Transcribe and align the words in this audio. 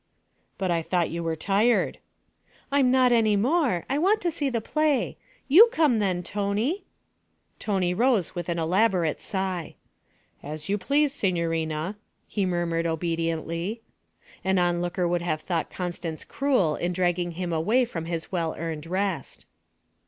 'But 0.57 0.71
I 0.71 0.81
thought 0.81 1.11
you 1.11 1.21
were 1.21 1.35
tired.' 1.35 1.99
'I'm 2.71 2.89
not 2.89 3.11
any 3.11 3.35
more; 3.35 3.85
I 3.87 3.99
want 3.99 4.19
to 4.21 4.31
see 4.31 4.49
the 4.49 4.59
play. 4.59 5.15
You 5.47 5.69
come 5.71 5.99
then, 5.99 6.23
Tony.' 6.23 6.85
Tony 7.59 7.93
rose 7.93 8.33
with 8.33 8.49
an 8.49 8.57
elaborate 8.57 9.21
sigh. 9.21 9.75
'As 10.41 10.67
you 10.69 10.79
please, 10.79 11.13
signorina,' 11.13 11.97
he 12.27 12.47
murmured 12.47 12.87
obediently. 12.87 13.83
An 14.43 14.57
onlooker 14.57 15.07
would 15.07 15.21
have 15.21 15.41
thought 15.41 15.69
Constance 15.69 16.25
cruel 16.25 16.75
in 16.75 16.93
dragging 16.93 17.33
him 17.33 17.53
away 17.53 17.85
from 17.85 18.05
his 18.05 18.31
well 18.31 18.55
earned 18.57 18.87
rest. 18.87 19.45